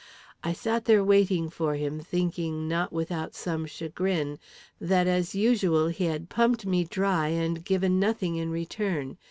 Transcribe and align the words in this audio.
I 0.43 0.51
sat 0.53 0.85
there 0.85 1.03
waiting 1.03 1.47
for 1.51 1.75
him, 1.75 1.99
thinking 1.99 2.67
not 2.67 2.91
without 2.91 3.35
some 3.35 3.67
chagrin, 3.67 4.39
that, 4.79 5.05
as 5.05 5.35
usual, 5.35 5.89
he 5.89 6.05
had 6.05 6.27
pumped 6.27 6.65
me 6.65 6.83
dry, 6.85 7.27
and 7.27 7.63
given 7.63 7.99
nothing 7.99 8.35
in 8.35 8.49
return. 8.49 9.17